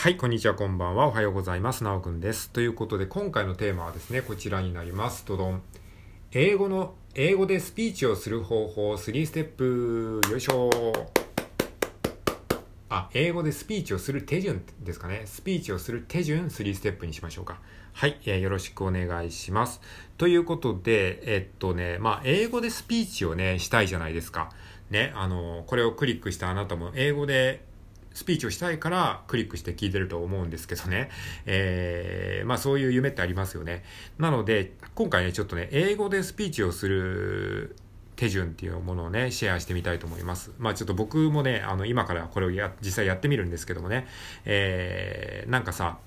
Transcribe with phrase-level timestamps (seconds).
[0.00, 1.08] はい、こんにちは、こんばんは。
[1.08, 1.82] おはようございます。
[1.82, 2.50] なおくんです。
[2.50, 5.26] ということで、今回のテーマはですね、こちらになります。
[5.26, 5.60] どどん。
[6.30, 10.20] 英語の、英語でスピーチをする方法3ステップ。
[10.30, 10.70] よいしょ
[12.88, 15.22] あ、英語でスピーチをする手順ですかね。
[15.26, 17.58] スピーチをする手順3ステップにしましょうか。
[17.92, 19.80] はい、えー、よろしくお願いします。
[20.16, 24.52] ということで、えっとね、まあ、英語でスピーチをね、したいじゃないですか。
[24.90, 27.66] ね、あの、これをクリックしたあなたも英語で
[28.18, 31.08] スピーチをしたいからクリックして聞いてると思うんですけどね。
[31.46, 33.84] えー、まあそういう夢ってありますよね。
[34.18, 37.76] なので、今回ね、ちょっとね、英語でスピーチをする
[38.16, 40.50] 手順っていうものをね、シェアしてみたいと思います。
[40.58, 44.08] まあちょっと僕もね、あの、今からこれをや、実際やってみるんですけどもね、
[44.46, 45.98] えー、なんかさ、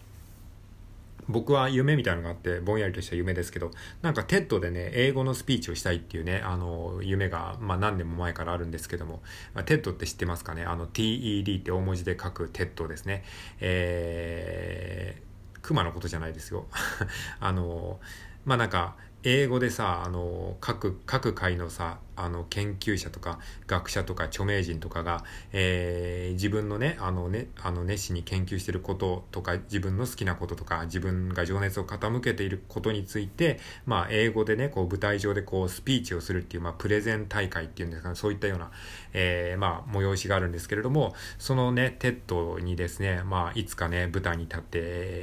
[1.32, 9.22] 僕は夢みたいなのがあって、ぼんやりとした夢ですけど、なんか TED でね、英語のスピーチをしたいっていうね、あの、夢が、まあ何年も前からあるんですけども、
[9.54, 10.64] まあ、 TED って知ってますかね？
[10.64, 13.24] あの、TED って大文字で書く TED ですね。
[13.60, 16.68] えー、熊のことじゃないですよ。
[17.40, 18.00] あの、
[18.46, 38.72] まあなんか、英語でさ、あの、各、各界のさ、あの、研究者とか、学者とか、著名人とかが、えー、自分のね、あのね、あの、熱心に研究してることとか、自分の好きなこととか、自分が情熱を傾けていることについて、まあ、英語でね、こう、舞台上でこう、スピーチをするっていう、まあ、プレゼン大会っていうんですかね、そういったような、
[39.14, 44.80] えー、まあ、催しがあるんですけれども、そのね、 TED にですね、まあ、いつかね、舞台に立って、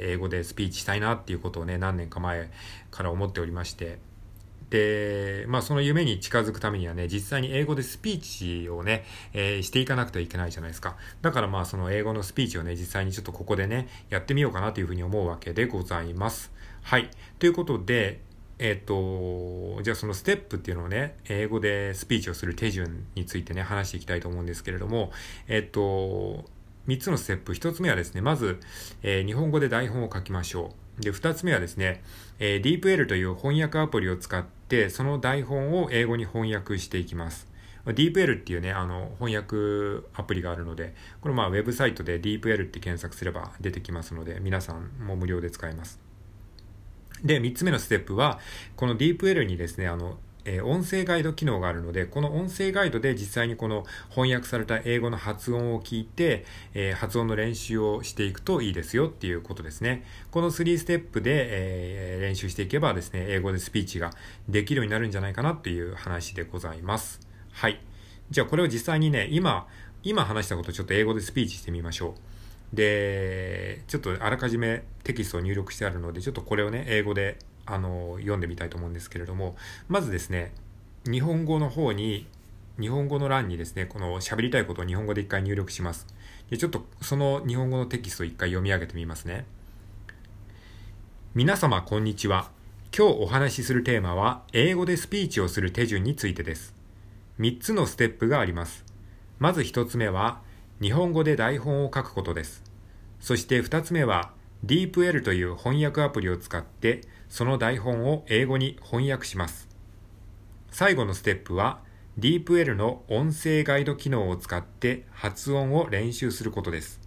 [0.09, 2.51] 英語でスピーチしたいなっていうことをね、何年か前
[2.91, 3.99] から思っておりまして、
[4.69, 9.03] で、まあその夢に近づくためにはね、実際に英語でスピーチをね、
[9.33, 10.97] えー、していかなくてはいけないじゃないですか。
[11.21, 16.51] だからまあその英語のスピーチをね、実際にちょっとここでね、やってみようかなというふうに思うわけでございます。
[16.81, 17.09] はい。
[17.39, 18.21] ということで、
[18.59, 25.11] えっ、ー、と、じゃあそのステップっていうのをね、英語でスピーチをする手順についてね、話していきたいと思うんですけれども、
[25.47, 26.45] えっ、ー、と、
[26.87, 27.53] 3つのステップ。
[27.53, 28.59] 1つ目はですね、まず、
[29.01, 30.88] えー、日本語で台本を書きましょう。
[30.99, 32.01] で、二つ目はですね、
[32.39, 37.47] えー、DeepL という翻訳アプリを使って、その台本を英語に翻訳していきます。
[37.85, 45.99] DeepL っていうね、あの、翻訳アプリがあるので、これまあウェブサイトで DeepL って検索すれば出てきますので、皆さんも無料で使えます。
[47.23, 48.39] で、三つ目のステップは、
[48.75, 50.17] この DeepL にですね、あの、
[50.55, 60.05] え、音声ガイド機能があるので、この音声ガイドで実際にこの翻訳された英語の発音を聞いて、え、発音の練習をしていくといいですよっていうことですね。
[60.31, 64.11] この3ステップで、えー、練習していけばですね、英語でスピーチが
[64.47, 67.19] できるようになるんじゃないかなっていう話でございます。
[67.51, 67.79] はい。
[68.31, 69.67] じゃあこれを実際にね、今、
[70.03, 72.15] 今話したことをちょっと英語でスピーチしてみましょ
[72.73, 72.75] う。
[72.75, 77.37] で、ちょっとあらかじめテキストを入力してあるので、ちょっとこれをね、英語で
[77.69, 79.55] あの、読んでみたいと思うんですけれども、
[79.87, 80.51] まずですね、
[81.05, 82.27] 日本語の方に、
[82.79, 86.07] 日本語の欄にですね、この喋りたいことを日本語で一回入力します。
[86.49, 89.45] で、ちょっとその日本語のテキストを一回読み上げてみますね。
[91.35, 92.49] 皆様こんにちは。
[92.97, 96.73] 今日お話しするテーマは、英語でスピーチをする手順についてです。
[97.39, 98.83] 3つのステップがあります。
[99.37, 100.41] まず1つ目は、
[100.81, 102.63] 日本語で台本を書くことです。
[103.19, 104.31] そして2つ目は、
[104.65, 109.67] DeepL という翻訳アプリを使ってその台本を英語に翻訳します。
[110.71, 111.81] 最後のステップは
[112.19, 116.99] DeepL の音声ガイド機能を使って発音を練習することです。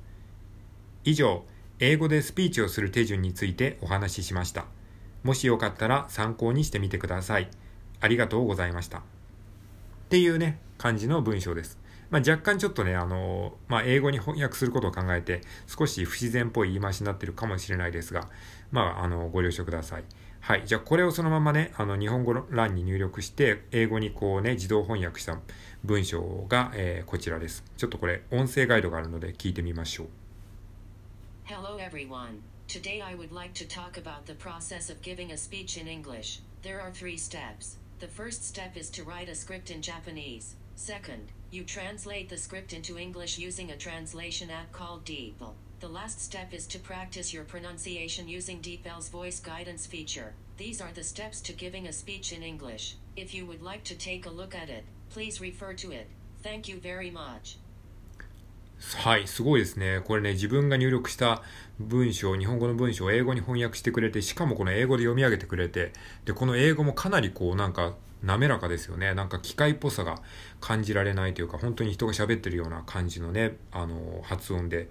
[1.04, 1.44] 以上、
[1.80, 4.66] 英語でスピーチをする手順についてお話ししました。
[5.22, 7.48] もしよかったら参考にしてみてください。
[8.00, 8.98] ありがとうございました。
[8.98, 9.02] っ
[10.08, 11.81] ていうね、感じの文章です。
[12.12, 18.28] まあ、若干ちょっとね、あの、まあ、英語に翻訳することを考えて、少し不自然っぽい言い回しになってるかもしれないですが、
[18.70, 20.04] まあ、あの、ご了承ください。
[20.40, 20.62] はい。
[20.66, 25.38] じゃあ、これをそのままね、あの、日本語欄に入力して、英語にこうね、自動翻訳した
[25.84, 27.64] 文章が、えー、こちらです。
[27.78, 30.06] ちょっとこれ、音声ガイドがあるので聞いてみましょう。
[31.44, 32.42] Hello everyone.
[32.68, 36.42] Today I would like to talk about the process of giving a speech in English.
[36.62, 37.78] There are three steps.
[38.00, 40.56] The first step is to write a script in Japanese.
[40.76, 45.52] Second, you translate the script into English using a translation app called DeepL.
[45.80, 50.32] The last step is to practice your pronunciation using DeepL's voice guidance feature.
[50.56, 52.96] These are the steps to giving a speech in English.
[53.16, 56.08] If you would like to take a look at it, please refer to it.
[56.42, 57.58] Thank you very much.
[58.96, 60.00] はい、すごいですね。
[60.04, 61.42] これね、自分が入力した
[61.78, 65.92] 文章、日本語の文章を英語に翻訳してくれて、しかもこの英語で読み上げてくれて、
[66.24, 69.14] で、この英語もかなりこうなんか滑らかですよね。
[69.14, 70.20] なんか機械っぽさが
[70.60, 74.88] 感じられないというか、本当に人が喋ってるような感じのね、あの、発音で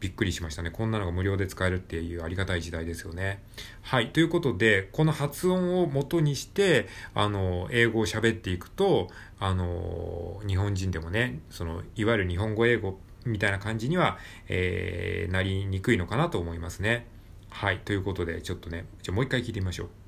[0.00, 0.70] びっくりしましたね。
[0.70, 3.42] こんなのが無料で使えるっていうありがたい時代ですよね。
[3.82, 4.10] はい。
[4.10, 14.18] ということで、この発音を元にして、あの、英語を喋っていくと、あの、日本人でもね、その、いわゆる日本語英語みたいな感じには、
[14.48, 17.06] えー、なりにくいのかなと思いますね。
[17.50, 17.78] はい。
[17.78, 20.03] ということで、ちょっとね、じゃもう一回聞いてみましょう。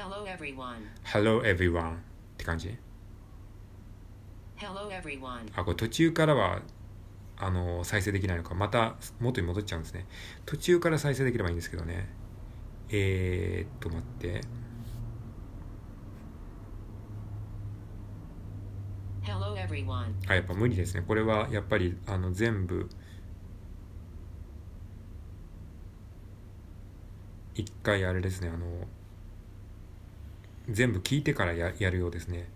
[0.00, 0.80] Hello everyone.
[1.04, 1.98] Hello everyone っ
[2.38, 2.74] て感じ
[4.56, 5.52] ？Hello everyone.
[5.54, 6.62] あ、これ途中からは、
[7.36, 8.54] あの、再生できないのか。
[8.54, 10.06] また元に戻っちゃうんですね。
[10.46, 12.08] 途中から再生できればいいんですけどね。
[12.88, 14.40] えー、っと、待って。
[19.22, 20.14] Hello everyone.
[20.28, 21.04] あ、やっぱ無理ですね。
[21.06, 22.88] これはやっぱり、あの、全部、
[27.54, 28.88] 一回あれですね、あの、
[30.70, 32.48] 全部聞いてからややるようですね。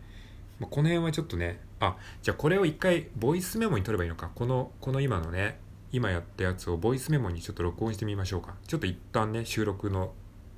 [0.58, 4.30] まあこの辺はちょっとね、あ、じゃあこれを一回、ボイスメモに取ればいいのか。
[4.34, 5.58] この、この今のね、
[5.92, 8.54] 今やったやつをボイスメモにちょっと録音してみましょうか。
[8.66, 10.12] ちょっと一旦ね、収録の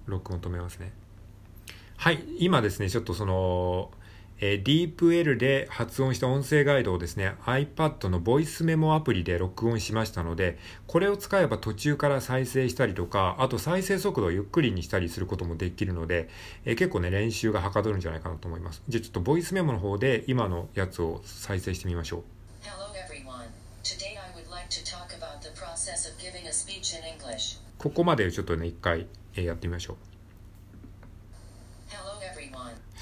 [0.06, 0.92] 録音止めますね。
[1.96, 3.90] はい、今ですね、ちょっとその、
[4.38, 16.28] えー、DeepL で発音した音声ガイドをですね、iPad のボイスメモアプリで録音しましたので、これを使えば途中から再生したりとか、あと再生速度をゆっくりにしたりすることもできるので、
[16.64, 18.82] えー結構ね、練習がはかどるんじゃないかなと思います。
[18.88, 22.22] じゃあちょっとボイスメモの方で今のやつを再生してみましょう。
[27.78, 29.96] ここまでちょっとね、一回、えーやってみましょう。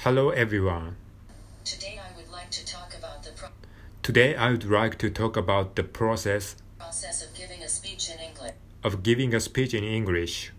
[0.03, 1.04] Hello everyone.
[1.64, 1.64] Hello everyone.
[1.64, 3.48] Today I would like to talk about the pro-
[4.02, 8.18] Today I would like to talk about the process process of giving a speech in
[8.20, 8.54] English.
[8.82, 10.52] of giving a speech in English.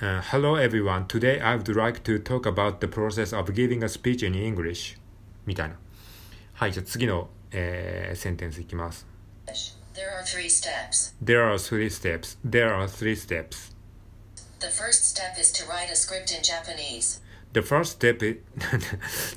[0.00, 1.06] Uh, hello everyone.
[1.06, 4.96] Today I would like to talk about the process of giving a speech in English.
[5.46, 5.76] みたいな。
[6.54, 9.06] はい、じゃあ次の、えーセンテンスいきます。
[9.94, 11.14] There are three steps.
[11.22, 12.38] There are three steps.
[12.44, 13.72] There are three steps.
[14.60, 17.20] The first step is to write a script in Japanese.
[17.51, 18.37] The first step is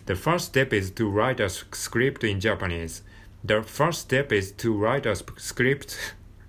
[0.06, 3.02] the first step is to write a script in Japanese.
[3.44, 5.96] The first step is to write a script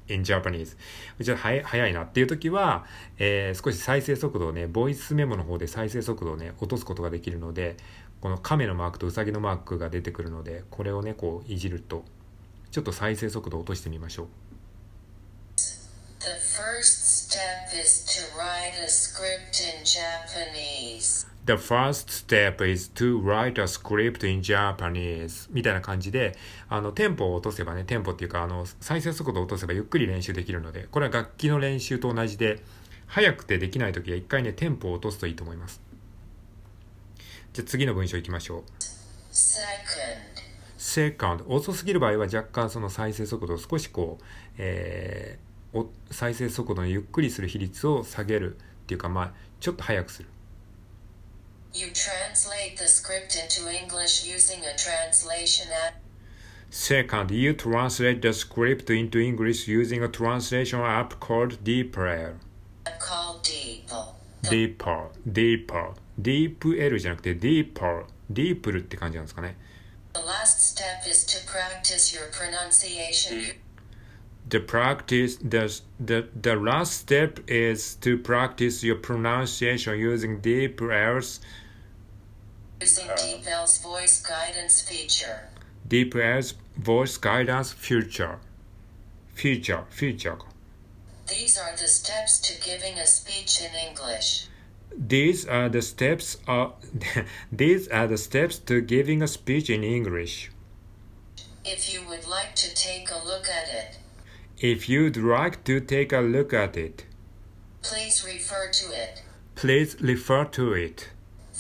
[0.09, 0.75] in Japanese.
[1.23, 2.85] ちょっと早い早いなっていう時は、
[3.17, 7.77] えー少し再生速度をね、ボイスメモの方で再生速度をね、落とすことができるので、
[8.19, 12.03] この亀のマークとウサギのマークが出てくるので、これをね、こういじると、
[12.71, 14.27] ちょっと再生速度を落としてみましょう。
[15.55, 21.32] The first step is to write a script in Japanese.
[21.45, 26.37] The first step is to write a script in Japanese みたいな感じで、
[26.69, 32.63] あの、テンポを落とせばね、テンポっていうか、あの、再生速度を落とせばゆっくり練習できるので、これは楽器の練習と同じで、
[33.07, 35.81] 早くてできないときは一回ね、テンポを落とすといいと思います。
[37.51, 38.63] じゃあ次の文章いきましょう。
[40.77, 44.23] Second, 遅すぎる場合は若干その再生速度を少しこう、
[44.57, 45.53] えー
[46.11, 50.29] 再生速度のゆっくりする比率を下げるっていうかまあちょっと早くする
[51.74, 55.94] you translate the script into English using a translation app
[56.70, 62.34] Second, you translate the script into English using a translation app called DeepL.
[63.00, 64.14] called DeepL.
[64.42, 69.56] Deeper, Deeper, DeepL じゃなくて Deeper, Deeple って感じなんですかね。
[70.12, 73.54] The last step is to practice your pronunciation
[74.48, 75.68] The practice, the,
[76.00, 81.40] the, the last step is to practice your pronunciation using DeepL's,
[82.83, 85.39] using DeepL's voice guidance feature.
[85.87, 88.39] DeepL's voice guidance feature.
[89.33, 90.37] Feature, feature
[91.29, 94.47] These are the steps to giving a speech in English.
[94.95, 96.73] These are the steps of,
[97.17, 97.23] uh,
[97.63, 100.51] these are the steps to giving a speech in English.
[101.65, 103.91] If you would like to take a look at it,
[104.73, 107.05] If you'd like to take a look at it,
[107.81, 109.13] please refer to it.
[109.55, 110.97] please refer to it.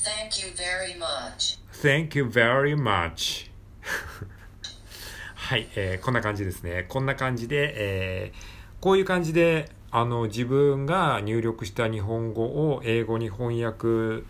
[0.03, 1.59] Thank you very much.
[1.71, 3.49] Thank you very much.
[5.35, 6.85] はい、えーこんな感じですね。
[6.89, 14.25] こんな感じで、えーこういう感じで、あの、自分が入力した日本語を英語に翻訳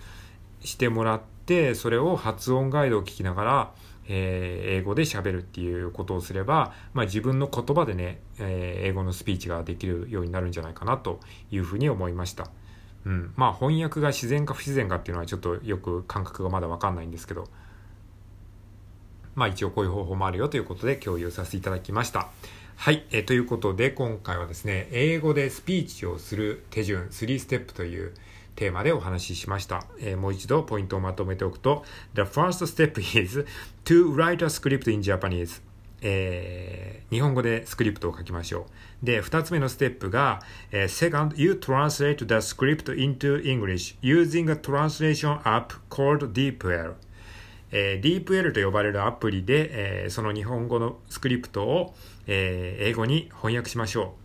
[0.64, 3.72] してもらって、それを発音ガイドを聞きながら、
[4.08, 12.52] えー英語で喋るっていうことをすれば、まあ、自分の言葉でね、えー英語のスピーチができるようになるんじゃないかなというふうに思いました。
[13.06, 17.48] うん、まあ翻訳が自然か不自然かっていうのはちょっとよく感覚がまだわかんないんですけど、
[19.36, 22.30] まあ一応こういう方法もあるよということで共有させていただきました。
[22.76, 28.14] はい、えということで今回はですね、英語でスピーチをする手順3ステップという
[28.56, 29.86] テーマでお話ししました。
[30.00, 31.84] えーもう一度ポイントをまとめておくと、
[32.16, 33.46] The first step is
[33.86, 35.62] to write a script in Japanese.
[36.04, 38.66] えー日本語でスクリプトを書きましょ
[39.02, 39.06] う。
[39.06, 40.42] で、二つ目のステップが、
[40.72, 46.96] えー Second, you translate the script into English using a translation app called DeepL.
[47.72, 51.94] えー DeepL と呼ばれるアプリで、えーその日本語のスクリプトを、
[52.26, 54.16] えー英語に翻訳しましょ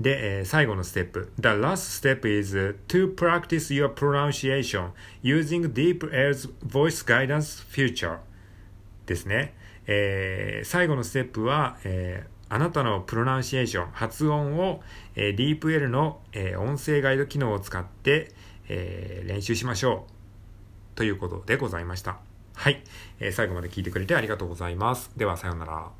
[0.00, 0.02] う。
[0.02, 1.30] で、えー最後のステップ。
[1.38, 4.90] The last step is to practice your pronunciation
[5.22, 8.18] using Deep Air's Voice Guidance Future
[9.06, 9.54] ですね。
[9.88, 14.80] えー最後のステップは、えーあなたのプロナンシエーション、発音を、
[15.16, 18.32] えー、DeepL の、えー音声ガイド機能を使って、
[18.68, 20.06] えー練習しましょ
[20.94, 20.96] う。
[20.96, 22.18] ということでございました。
[22.54, 22.82] はい、
[23.20, 25.10] えー最後まで聞いてくれてありがとうございます。
[25.16, 25.97] では、さようなら。